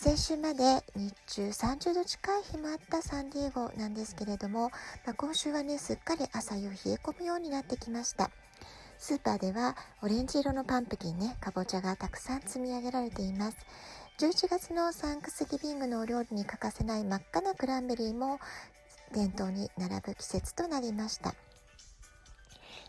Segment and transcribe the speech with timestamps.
[0.00, 0.62] 先週まで
[0.94, 4.70] 日中30度近い日もあったサンディエゴなんですけれども、
[5.04, 8.30] まあ、今週はね、すっかり朝夕冷え込むようになってきました。
[8.96, 13.56] スーパーではオレンジ色のパンプキンね、かぼちゃがたくさん積み上げられています。
[14.20, 18.38] 11月のサンクスギビングのお料理に欠かせない真っ赤なクランベリーも
[19.12, 21.34] 店頭に並ぶ季節となりました。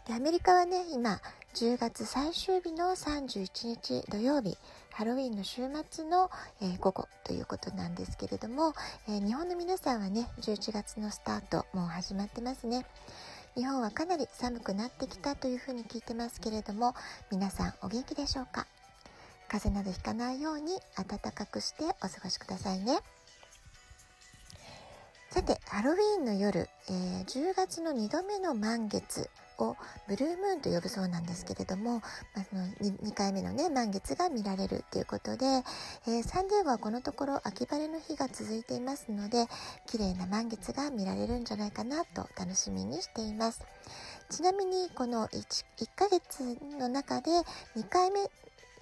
[0.05, 1.19] でアメリカはね、今、
[1.55, 4.59] 10月最終日の31日土曜日、
[4.99, 6.29] ハロウィンの週末の、
[6.61, 8.73] えー、午後ということなんですけれども、
[9.07, 12.85] えー、日本の皆さんはね、11月のスタート、もう始まってますね。
[13.55, 16.95] 日本はかなり寒くなってきたというふうに聞いてますけれども、
[17.31, 18.67] 皆さんお元気でしょうか？
[19.47, 22.99] 風邪などひかないように暖かくしてお過ごしくださいね。
[25.29, 31.99] さて、ハロウィーンの夜、えー、10月の2度目の満月をブルームーンと呼ぶそうなんですけれども、
[32.35, 35.45] まあ、その 2, 2, 回目のね、満月が見られるということで、
[36.07, 39.47] えー、サンディエゴはこのところ秋晴れの日が続いていますので、
[39.87, 43.65] 綺麗な満月が見られるんじゃないかなと楽しみにしています。
[44.29, 47.31] ちなみにこの 1, 1ヶ月の中で
[47.75, 48.19] 2回目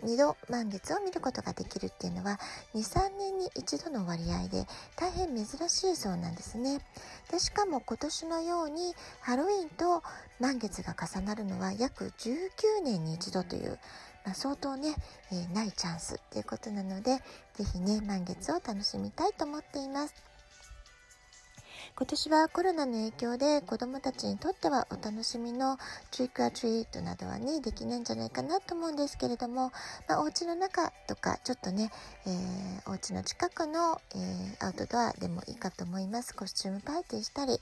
[0.03, 2.39] 2度満月を見ることができるっていうのは
[2.75, 6.79] 23年に1度の割合で大変珍しいそうなんですね。
[7.31, 10.03] でしかも今年のようにハロウィンと
[10.39, 13.79] 満月が重なるのは約19年に1度という、
[14.25, 14.95] まあ、相当ね、
[15.31, 17.19] えー、ないチャンスっていうことなので
[17.55, 20.26] 是非ね満月を楽しみたいと思っています。
[21.97, 25.77] 今年はコロナの影響で子供たちにとってはお楽しみの
[26.11, 29.71] トリックアトリートなどはね、できないんじゃないかなと思うんですけれども、
[30.07, 31.89] まあ、お家の中とか、ちょっとね、
[32.27, 36.35] えー、お家の近くの、えー、アウトドアでもいいかと思います。
[36.35, 37.59] コスチュームパーティーしたり、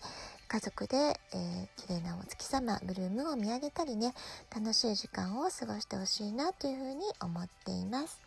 [0.50, 4.14] 家族で、えー、綺麗なお月様、ブルームを見上げたりね、
[4.54, 8.25] 楽しい時間を過ごしてほしいなというふうに思っています。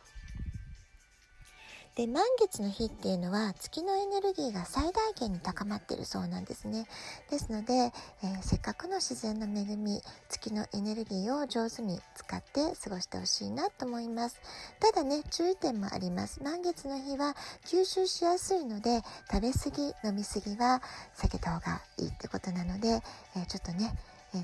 [1.99, 6.87] で、満月の日っていうのは月のエネルギーが最大限に高まっているそうなんですね。
[7.29, 14.41] ですので、えー、せっかくの自然の恵み、月のエネルギーを上手に使って過ごしてほしいなと思います。
[14.79, 16.41] ただね、注意点もあります。
[16.41, 17.35] 満月の日は
[17.67, 20.81] 吸収しやすいので、食べ過ぎ、飲み過ぎは
[21.17, 23.03] 避けた方がいいってことなので、
[23.35, 23.93] えー、ちょっとね、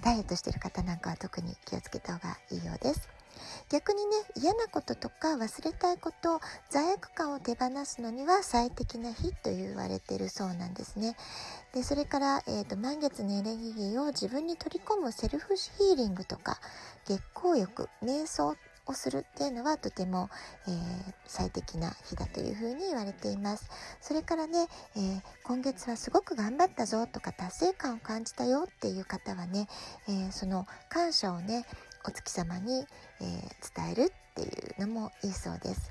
[0.03, 3.09] ダイエットしてる方なんかは特に気をつけた方がいいようです。
[3.71, 6.41] 逆にね、嫌なこととか忘れたいこと、
[6.71, 11.17] 罪悪感を手放すのには最適な日と言われてるそうなんですね。
[11.73, 16.61] で、それから、えっ、ー、と、満月のエネルギーを自分に取り込むセルフヒーリングとか、
[17.07, 18.57] 月光浴、瞑想
[18.87, 20.29] をするっていうのはとても、
[20.67, 23.69] えー、最適な日だというふうに言われています。
[24.01, 29.69] それからね、えー、今月はすごく頑張ったぞとか達成感を感じたよっていう方はね、
[30.09, 31.65] えー、その感謝をね、
[32.07, 32.85] お月様に、
[33.21, 33.25] え
[33.75, 34.47] 伝えるってい
[34.79, 35.91] うのもいいそうです。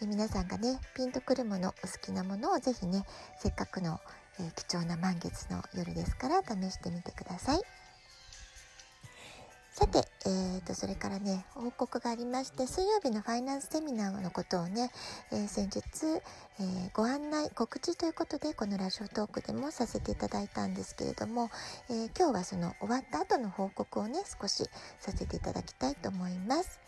[0.00, 3.04] 皆さんがね、ピンとくるもの、お好きなものをぜひね、
[3.38, 4.00] せっかくの、
[4.40, 7.81] え貴重な満月の夜ですから試してみてください。
[9.72, 14.90] さて、えーと、それからね、報告がありまして、水曜日のファイナンスセミナーのことをね、
[15.32, 15.82] えー、先日、
[16.60, 21.50] えー、ご案内、告知ということで、このラジオトークでもさせていただいたんですけれども、
[21.88, 24.68] えー、今日はその終わった後の報告をね、少し
[25.00, 26.78] させていただきたいと思います。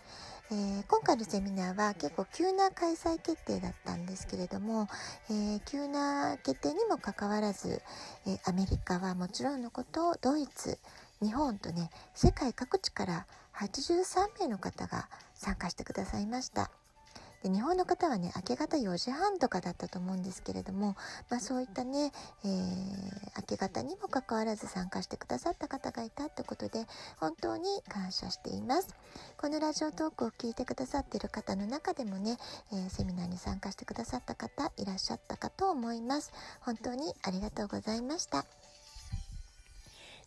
[0.51, 4.89] えー、今回のセミナーは結構急な開催決定だったんですけれども、
[5.31, 7.81] えー、急な決定にもかかわらず、
[8.27, 10.79] えー、アメリカはもちろんのこと、ドイツ、
[11.23, 16.71] 日本とね、世界各地から83名の方が参加してくださいました。
[17.45, 20.97] で日本の方はね、明け方4時半とかだったと思うんですけれども、
[21.29, 22.11] まあそういったね、
[22.43, 22.51] えー、
[23.37, 26.87] 明け方にもかかわらず参加してくださった方がいたってことで、
[27.21, 28.89] 本当に感謝しています。
[29.37, 32.39] このラジオトークを聞いてくださっている方の中でもね、
[32.73, 36.33] えー、セミナーに参加してくださった方いらっしゃったかと思います。
[36.61, 38.47] 本当にありがとうございました。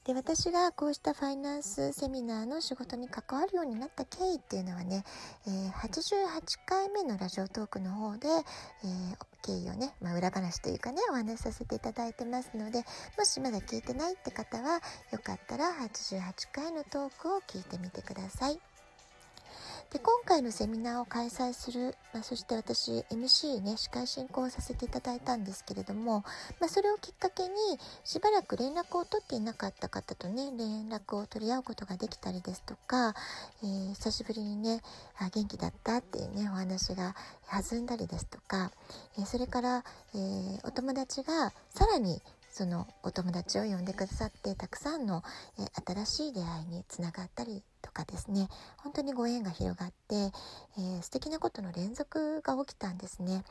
[0.08, 5.04] で、私がこうしたファイナンスセミナーの仕事に関わるようになった経緯っていうのはね、
[5.46, 12.86] えー、88回目のラジオトークの方で、えー、経緯をね、まあ、裏話というかね、お話しさせていただいてますので、
[13.18, 14.80] もしまだ聞いてないって方は、
[15.12, 16.22] よかったら88
[16.54, 18.77] 回のトークを聞いてみてください。
[19.94, 26.26] で今回のセミナーを開催する、まあ、そして私 MC ね司会進行させていただいたんですけれども、
[26.60, 27.50] まあ、それをきっかけに
[28.04, 33.14] しばらく連絡を取っていなかった方とね連絡を取り合うことができたりですとか、
[33.64, 34.82] えー、久しぶりにね
[35.20, 37.16] あ元気だったっていうねお話が
[37.50, 38.72] 弾んだりですとか、
[39.18, 39.84] えー、それから、
[40.14, 42.22] えー、お友達がさらに
[42.58, 45.22] そのお友達を呼んでくださってたくさんの、
[45.60, 53.44] え新しい出会いにつながったりとかですね本当にご縁が広がって、えー、素敵なことの連続が起きたんですね。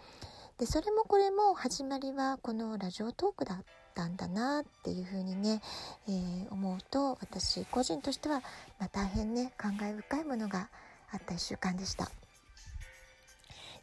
[0.58, 3.64] でそれもこれも始まりはこのラジオトークだっ
[3.94, 5.62] たんだなっていうふうにね、
[6.08, 8.42] えー、思うと私個人としては、
[8.80, 10.68] まあ、大変ね感慨深いものが
[11.12, 12.10] あった1週間でした。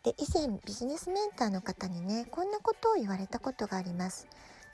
[0.03, 4.27] で以前ビジネスメンターの方にねこんなことを言われたことがあります。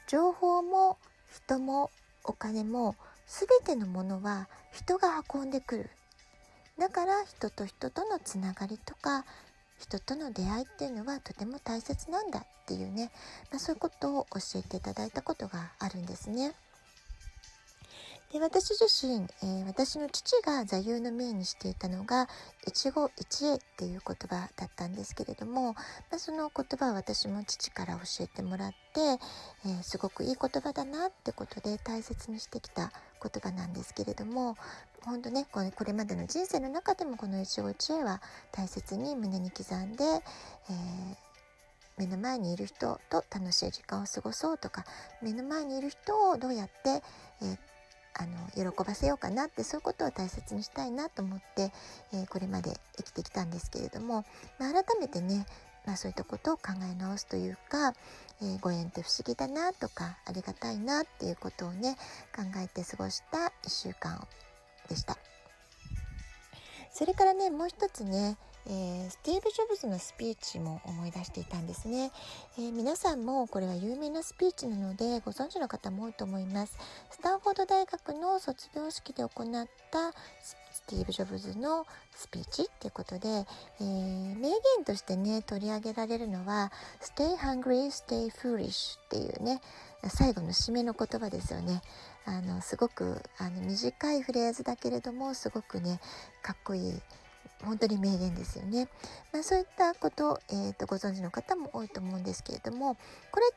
[0.09, 0.97] 情報も
[1.31, 1.91] 人も
[2.23, 2.95] お金も
[3.27, 5.89] 全てのものは人が運んでくる
[6.79, 9.23] だから人と人とのつながりとか
[9.77, 13.11] 人との出会いっていうのはとても大切なんだっていうね、
[13.51, 16.53] まあ、そういうことを教えていただいたことがあるんですね。
[18.31, 22.27] で私自身、えー、私の父が座右の銘にしていたのが
[22.67, 25.79] 一期一会っていう言葉だったんですけれども、ま
[26.17, 29.01] あ、その言葉は私も父から教えてもらって、
[29.65, 32.91] えー、すごくいい言葉だなってことで大切にしてきた
[33.21, 34.57] 言葉なんですけれども
[35.03, 38.21] 本当ねこれまでの人生の中でもこの一期一会は
[38.51, 41.29] 大切に胸に刻んで、えー
[41.99, 44.85] 目の前にいる人と楽しい時間を過ごそうとか
[45.21, 47.03] 目の前にいる人をどうやって、
[47.41, 47.57] えー、
[48.19, 51.71] あの喜ばせようかなってそういうことを大切にしたいなと思って、
[52.13, 54.25] えー、これまで生きてきたんですけれども、
[54.59, 55.45] まあ、改めてね、
[55.85, 57.93] まあ、そういったことを考え直すというか、
[58.41, 61.95] えー、ご縁って不思議だなとかありがたいなっていうことをね
[62.35, 64.27] 考えて過ごした1週間
[64.89, 65.17] でした。
[66.91, 68.35] それからねもう一つね
[68.67, 72.11] えー、スティーブ・ジョブズのスピーチも思い出していたんですね、
[72.57, 76.77] えー、皆さんもこれは有名なスピーチなのでご存知の方も多いと思います。
[77.09, 80.11] スタンフォード大学の卒業式で行った
[80.71, 81.85] スティーブ・ジョブズの
[82.15, 86.71] スピーチっていうことで、えー、名言としてね取り上げられるのは
[87.01, 89.61] Stay hungry, stay foolish っていうね
[90.07, 91.81] 最後の締めの言葉ですよね。
[92.25, 95.99] あのすごくあの短いフレーズだけれどもすごくね
[96.43, 97.01] かっこいい
[97.63, 98.87] 本当に名言ですよね。
[99.31, 102.95] まあ、そういったこと、えーと、ご存知の方も多いと思うんですけれども
[103.31, 103.51] これ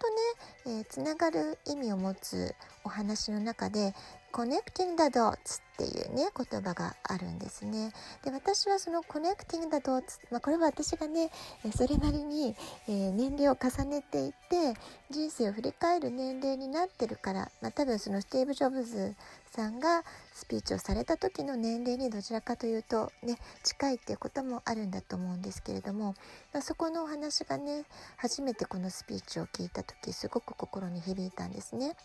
[0.64, 2.54] とね、えー、つながる意味を持つ
[2.84, 3.94] お話の中で
[4.32, 7.92] Connecting the dots っていうね言葉があるんですね。
[8.24, 11.30] で私はその Connecting the dots、まあ、これは私がね
[11.74, 12.54] それなりに、
[12.88, 14.74] え、年齢を重ねていて
[15.10, 19.14] 人生を振り返る年齢になってるから、まあ、多分そのスティーブ・ジョブズ
[19.50, 20.02] さんが
[20.32, 26.14] スピーチをされた時の年齢にどちらかというとね近いっていうこともあるんだと思うんですけれども、
[26.52, 27.84] まあ、そこのお話がね
[28.16, 31.96] 初めてこのスピーチを聞いた時すごく心に響いたんですね。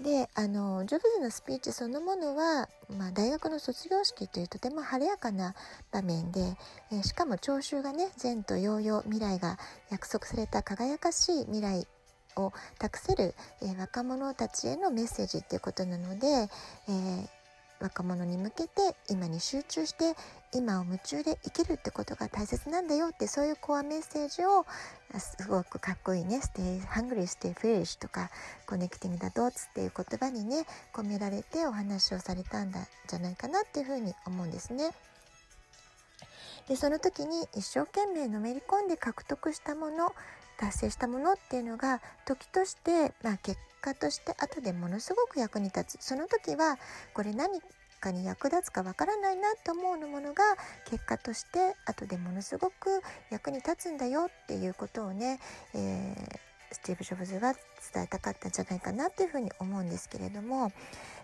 [0.00, 5.54] であのジョブズのスピーチそのものは、まあ、大学の卒業式というとても晴れやかな
[5.90, 6.56] 場面で、
[6.92, 9.58] えー、しかも聴衆がね前途洋々未来が
[9.90, 11.86] 約束された輝かしい未来
[12.36, 17.28] を託せる、えー、若者たちへのメッセージっていうことなので、えー、
[17.80, 18.70] 若者に向けて
[19.10, 20.14] 今に集中して
[20.54, 24.64] 今を夢中で生きるってことが大切なんだよってそういうコアメッセージを
[25.18, 28.30] すごくかっこいいね「Stay hungry, stay foolish」とか
[28.66, 34.92] 「Connecting the dots」っていう言葉にね込められてお話をされたんだじゃないかなっていうふうに思うんですね。
[36.68, 40.12] でその時に一生懸命のめり込んで獲得したもの
[40.58, 46.78] 達成したものっていうのが時として、まあ、結果として後でものすごく役に立つその時は
[47.14, 47.60] これ何
[48.00, 50.42] かに役立つかわからないなと思うものが
[50.88, 55.40] 結果として後でものすごく役に立つんだよっていうことをね、
[55.74, 57.54] えー、スティーブ・ジョブズが
[57.92, 60.72] 伝えたかったんじゃないかなっていうふうに思うんですけれども、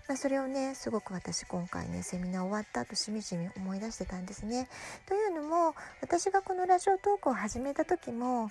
[0.08, 4.68] まあ、それをねすごく私今回ねセミナー終わった後しみじみ思い出してたんですね。
[5.06, 8.50] というのも私がこのラジオトークを始めた時も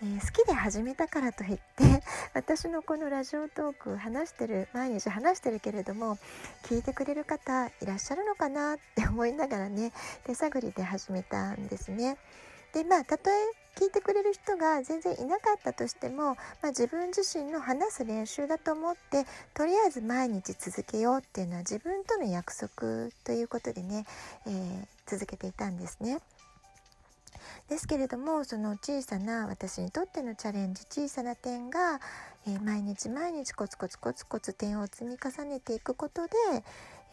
[0.00, 2.02] えー、好きで始めたからといって
[2.32, 6.18] 私のこのラジオトーク話してる毎日話してるけれども
[6.62, 9.92] 聞いてくれる方いらっしゃるのかなって思いながらね
[10.24, 12.16] 手探りで始めたんですね。
[12.72, 13.34] でまあたとえ
[13.74, 19.24] 聞いてくれる人が全然いなかったとしても、まあ、自分自身の話す練習だと思って
[19.54, 24.04] とりあえず毎日続けようっていうのは自分との約束ということでね、
[24.46, 26.18] えー、続けていたんですね。
[27.68, 32.00] ですけれどもその小さな私にとってのチャレンジ小さな点が、
[32.46, 36.32] えー、毎日毎日コツコツコツコツ点を積み重ねていくことで、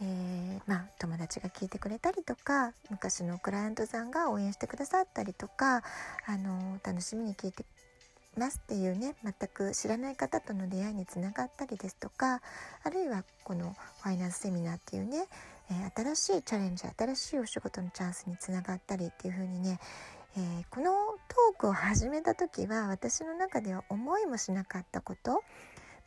[0.02, 5.84] えー、まあ、友達が聞いてくれたりとか昔のクライアントさんが応援してくださったりとか、
[6.26, 7.66] あの楽しみに聞いて
[8.38, 12.42] ますっていうね全く知らない方との出会いにつながったりですとか
[12.84, 15.26] あるいはこのファイナンスセミナーっていうね、
[15.72, 19.80] えー、新しいチャレンジ新しいお仕事のチャンスにつながったりっていう風にね、
[20.38, 20.92] えー、この
[21.28, 25.44] トークを始めた時は私の中では思いもしなかったこと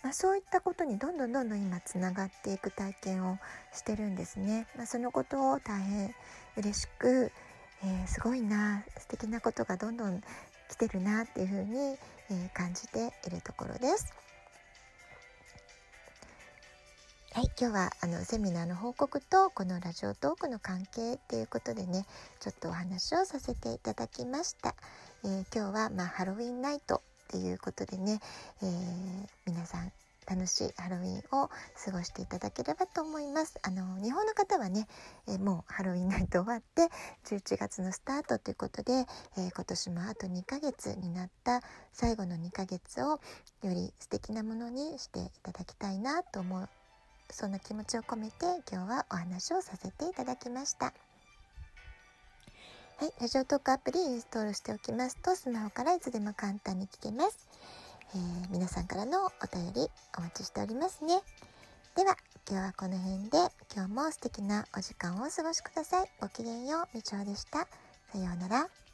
[0.03, 3.39] まあ、そういったことにどんどんどんどん今つながっていく体験を
[3.73, 4.67] してるんですね。
[4.77, 6.15] まあ、そのことを大変
[6.57, 7.33] 嬉しく、
[7.83, 10.21] えー、すごいな素敵なことがどんどん
[10.69, 11.99] 来てるなっていうふうに、
[12.31, 14.13] え、感じているところです。
[17.39, 22.05] はい、今日はあのセミナーの報告とこのラジオトークの関係っていうことでね
[22.41, 24.75] ちょっとお話をさせていただきました。
[25.23, 28.19] えー、今日は、まあ、ハロウィンナイトっていうことでね、
[28.61, 29.93] えー、皆さん
[30.29, 33.57] 楽しいハロウィンを過ごしていただければと思います。
[33.63, 34.89] あの日本の方はね、
[35.29, 36.89] えー、もうハロウィンナイト終わって
[37.25, 43.21] 11月のスタートということで、えー、今年もあと2ヶ月になった最後の2ヶ月をよ
[43.63, 46.69] り素敵なものにしていただきたいなと思
[47.31, 50.87] そんな気持ちを込めて今日はお話をさせていただきました。
[50.87, 50.93] は
[53.07, 57.49] い、ラジオトークアプリインストールしておきますとスマホからいつでも簡単に聞けます。
[58.15, 61.21] えー、皆さんからのお便りお待ちしておりますね。
[61.95, 62.17] では
[62.49, 63.39] 今日はこの辺で
[63.75, 66.11] 今日も素敵なお時間をお過ごしください。
[66.21, 67.69] ごきげんよう、みちょうでした。
[68.13, 68.88] さようなら。